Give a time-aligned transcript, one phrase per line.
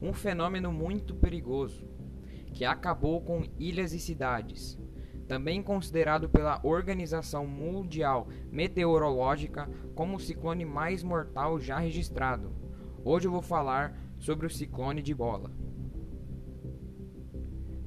[0.00, 1.88] um fenômeno muito perigoso
[2.52, 4.78] que acabou com ilhas e cidades.
[5.28, 12.52] Também considerado pela Organização Mundial Meteorológica como o ciclone mais mortal já registrado.
[13.04, 15.50] Hoje eu vou falar sobre o ciclone de bola.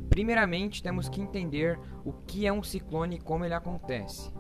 [0.10, 4.32] Primeiramente, temos que entender o que é um ciclone e como ele acontece.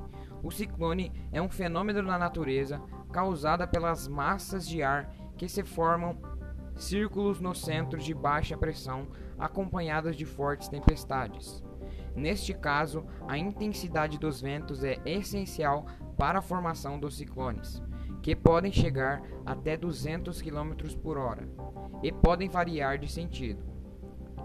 [0.41, 6.17] O ciclone é um fenômeno da natureza causada pelas massas de ar que se formam
[6.75, 11.63] círculos no centro de baixa pressão acompanhadas de fortes tempestades.
[12.15, 15.85] Neste caso, a intensidade dos ventos é essencial
[16.17, 17.81] para a formação dos ciclones,
[18.21, 21.47] que podem chegar até 200 km por hora
[22.01, 23.63] e podem variar de sentido.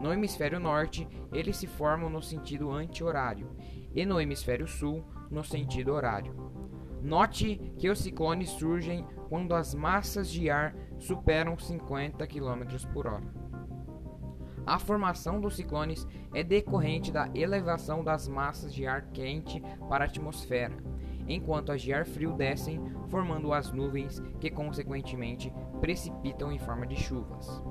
[0.00, 3.50] No hemisfério norte, eles se formam no sentido anti-horário
[3.94, 6.34] e no hemisfério sul, no sentido horário.
[7.02, 13.48] Note que os ciclones surgem quando as massas de ar superam 50 km por hora.
[14.66, 20.06] A formação dos ciclones é decorrente da elevação das massas de ar quente para a
[20.06, 20.76] atmosfera,
[21.26, 22.78] enquanto as de ar frio descem,
[23.08, 27.62] formando as nuvens que, consequentemente, precipitam em forma de chuvas.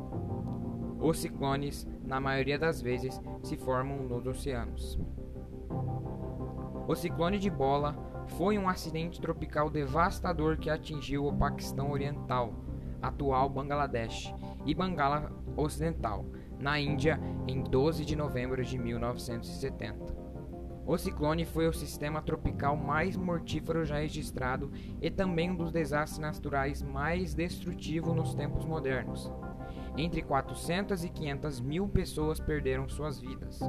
[1.00, 5.00] Os ciclones, na maioria das vezes, se formam nos oceanos.
[6.88, 7.96] O ciclone de Bola
[8.28, 12.54] foi um acidente tropical devastador que atingiu o Paquistão Oriental,
[13.02, 14.34] atual Bangladesh,
[14.66, 16.26] e Bangala Ocidental,
[16.60, 20.28] na Índia, em 12 de novembro de 1970.
[20.86, 26.20] O ciclone foi o sistema tropical mais mortífero já registrado e também um dos desastres
[26.20, 29.30] naturais mais destrutivos nos tempos modernos.
[29.98, 33.60] Entre 400 e 500 mil pessoas perderam suas vidas,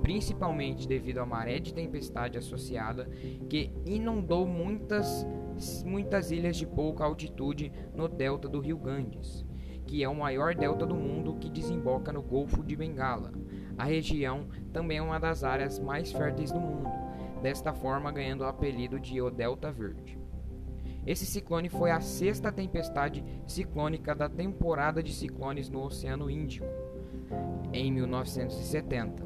[0.00, 3.08] principalmente devido à maré de tempestade associada
[3.48, 5.26] que inundou muitas,
[5.84, 9.44] muitas ilhas de pouca altitude no delta do rio Ganges,
[9.86, 13.32] que é o maior delta do mundo que desemboca no Golfo de Bengala.
[13.76, 16.88] A região também é uma das áreas mais férteis do mundo,
[17.42, 20.25] desta forma ganhando o apelido de O Delta Verde.
[21.06, 26.66] Esse ciclone foi a sexta tempestade ciclônica da temporada de ciclones no Oceano Índico,
[27.72, 29.24] em 1970,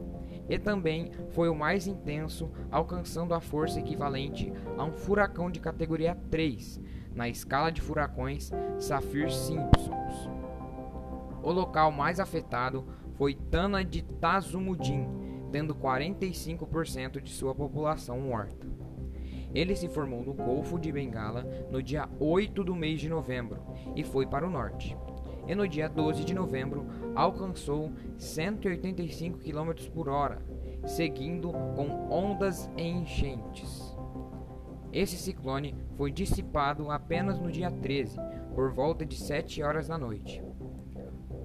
[0.48, 6.14] e também foi o mais intenso, alcançando a força equivalente a um furacão de categoria
[6.30, 6.80] 3
[7.14, 10.30] na escala de furacões Saffir-Simpsons.
[11.42, 15.08] O local mais afetado foi Tana de Tazumudin,
[15.50, 18.69] tendo 45% de sua população morta.
[19.55, 23.61] Ele se formou no Golfo de Bengala no dia 8 do mês de novembro
[23.97, 24.97] e foi para o norte.
[25.47, 30.38] E no dia 12 de novembro alcançou 185 km por hora,
[30.87, 33.97] seguindo com ondas e enchentes.
[34.93, 38.19] Esse ciclone foi dissipado apenas no dia 13,
[38.55, 40.43] por volta de 7 horas da noite.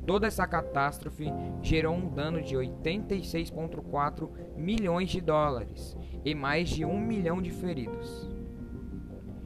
[0.05, 1.25] Toda essa catástrofe
[1.63, 8.27] gerou um dano de 86,4 milhões de dólares e mais de um milhão de feridos.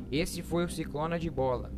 [0.09, 1.71] Esse foi o ciclone de bola,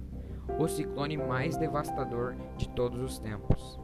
[0.60, 3.80] o ciclone mais devastador de todos os tempos.